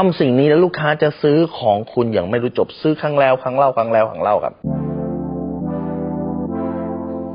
[0.00, 4.54] ทำสิ่งนี้แล้วลูกค้าจะซื้อของคุณอย่างไม่รู้จบซื้อครั้งแล้ว ครั้งเล่าครั้งแล้วครั้งเล่าครับ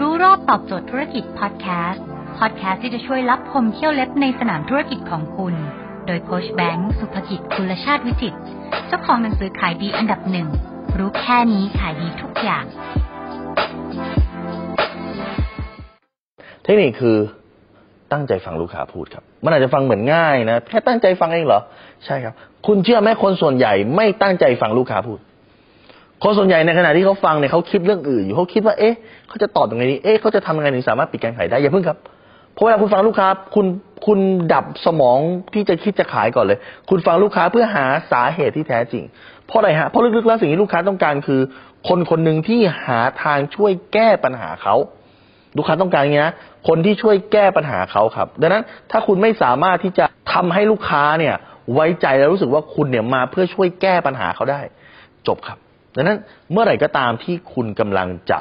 [0.00, 2.04] รู้รอบตอบโจทย์ธุรกิจพอดแคสต์
[2.38, 5.54] พอดแคสต์ที่จะช่วยรับพมเที่ยวเล็บในสนามธุรกิจของคุณ
[6.06, 8.34] โดยโคชแบงค์สุภกิจคุณชาติวิจิต
[8.86, 10.48] เจ้าของหนังสือขายดีอันดับหนึ่ง
[10.98, 12.64] รู้แค่นี้ขายดีทุกอย่าง
[16.62, 17.18] เทคนิคคือ
[18.14, 21.60] ตั้งใจฟังลูกค้าพูดครับ มันอาจจะฟังเหมือนง่ายนะแค่ตั้งใจฟังเองเหรอ
[22.04, 22.34] ใช่ครับ
[22.66, 25.18] คุณเชื่อไหมคนส่วนใหญ่ไม่ตั้งใจฟังลูกค้าพูด
[26.22, 28.94] คนส่วนใหญ่ในขณะที่เขาฟังเนี่ยเขาคิดเรื่องอื่นอยู่เขาคิดว่าเอ๊ะ
[29.28, 31.98] เขาจะตอบยังไงดีเอ๊ะเขาจะทำยังไงถึงสามารถปิดการขายได้อย่าเพิ่งครับ
[32.54, 33.66] เพราะเวลาคุณฟังลูกค้าคุณ
[34.06, 34.18] คุณ
[34.52, 35.18] ดับสมอง
[35.54, 36.58] ที่จะคิดจะขายก่อนเลย
[36.88, 39.04] คุณฟังลูกค้าเพื่อหาสาเหตุที่แท้จริง
[39.46, 41.40] เพราะอะไรฮะเพราะลึกๆแล้วสิ่งที่ลูกค้าต้องการคือ
[41.88, 44.74] คนคนหนึ่งที่หาทางช่วยแก้ปัญหาเขา
[45.56, 46.34] ลูกค้าต้องการอย่างนี้นะ
[46.68, 51.34] คนที่ช่วยแก้ปัญหาเขาครับ ดังนั้นถ้าคุณไม่สามารถที่จะทำให้ลูกค้าเนี่ย
[51.74, 54.60] ไว้ใจแล้วรู้สึกว่าคุณเนี่ยมาเพื่อช่วยแก้ปัญหาเขาได้
[55.26, 55.58] จบครับ
[55.96, 56.18] ดังนั้น
[56.52, 58.38] เมื่อไหร่ก็ตามที่คุณกำลังจะ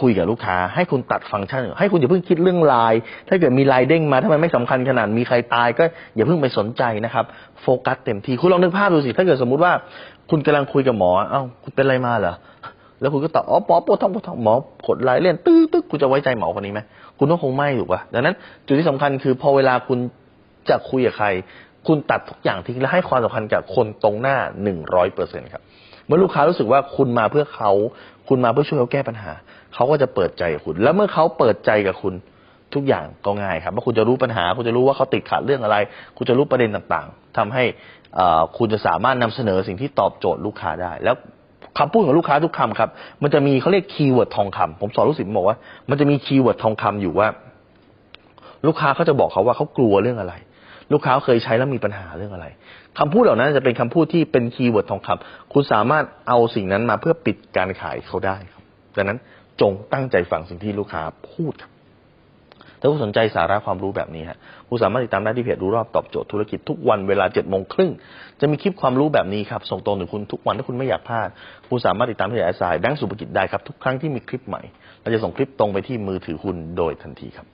[0.00, 7.24] คุยกับลูกค้า ให้คุณตัดฟังก์ชัน ให้คุณอย่าเพิ่งคิดเรื่องไลน์ถ้าเกิดมีไลน์เด้งมาถ้ามันไม่สำคัญขนาดมีใครตาย ก็อย่าเพิ่งไปสนใจนะครับ
[7.62, 9.72] โฟกัสเต็มที่คุณลองนึกภาพดูสิถ้าเกิดสมมุติว่า
[10.30, 12.34] คุณกำลังคุยกับหมอ เอ้าคุณเป็นอะไรมาเหรอ
[13.00, 14.54] แล้วคุณก็ตอบอ๋อหมอปวดท้องปวดท้องหมอ
[14.88, 16.80] กดไลน์เล่นตื้อตื้อคุณจะไว้ใจหมอคนนี้ไหม
[17.18, 18.34] คุณต้องคงไม่ถูกป่ะดังนั้น
[18.66, 19.98] จุดที่สำคัญคือพอเวลาคุณ
[20.68, 21.28] จะคุยกับใคร
[21.86, 25.62] คุณตัดทุกอย่างทิ้งและให้ความสำคัญกับคนตรงหน้าหนึ่งร้อยเปอร์เซ็นครับ
[26.06, 27.70] เมื่อลูกค้ารู้สึกว่าคุณมาเพื่อเขา
[28.28, 29.32] คุณมาเพื่อช่วยเขาแก้ปัญหา
[29.74, 32.14] เขาก็จะเปิดใจกับคุณ แล้วเมื่อเขาเปิดใจกับคุณ
[32.74, 35.76] ทุกอย่างก็ง่ายครับว่าคุณจะรู้ปัญหา คุณจะรู้ว่าเขาติดขัดเรื่องอะไร
[36.16, 37.64] คุณจะรู้ประเด็นต่างๆทำให้
[38.18, 41.16] อ่าคุณจะสามารถนำเสนอสิ่งที่ตอบโจทย์ลูกค้าได้ แล้ว
[41.78, 42.90] คำพูดของลูกค้าทุกคำครับ
[43.22, 45.56] มันจะมีเขาเรียก keyword ทองคำผมสอนลูกศิษย์บอกว่า
[45.90, 47.28] มันจะมี keyword ทองคำอยู่ว่า
[48.66, 50.34] ลูกค้าเขาจะบอกเขาว่าเขากลัวเรื่องอะไร
[50.92, 52.46] ลูกค้าเคยใช้แล้วมีปัญหาเรื่องอะไร
[52.98, 58.64] คำพูดเหล่านั้นจะเป็นคำพูดที่เป็น keyword ทองคำคุณสามารถเอาสิ่งนั้นมาเพื่อปิดการขายเขาได้ครับ
[58.96, 59.18] ดังนั้น
[59.60, 61.72] จงตั้งใจฟังสิ่งที่ลูกค้าพูดครับ
[62.80, 67.90] ถ้าคุณสนใจสาระความรู้แบบนี้ฮะคุณสามารถติดตามได้ที่เพจรู้รอบตอบโจทย์ธุรกิจทุกวันเวลาเจ็ดโมงครึ่ง
[68.40, 71.28] จะมีคลิปความรู้แบบนี้ครับส่งตรงถึงคุณทุกวันถ้าคุณไม่อยากพลาด
[71.68, 74.62] คุณสามารถติดตามที่แอสไซด์แบงก์สุภกิจได้ครับทุกครั้งที่มีคลิปใหม่
[75.00, 77.46] เราจะส่งคลิปตรงไปที่มือถือคุณโดยทันทีครับ